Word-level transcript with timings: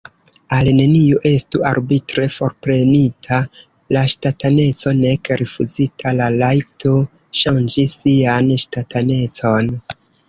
Al 0.57 0.67
neniu 0.77 1.19
estu 1.31 1.59
arbitre 1.71 2.23
forprenita 2.35 3.37
la 3.97 4.03
ŝtataneco, 4.13 4.93
nek 5.03 5.31
rifuzita 5.43 6.15
la 6.23 6.31
rajto 6.41 6.95
ŝanĝi 7.43 7.87
sian 7.97 8.51
ŝtatanecon. 8.65 9.71